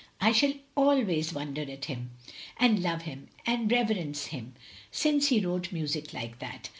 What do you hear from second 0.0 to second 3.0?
I shall always wonder at him, and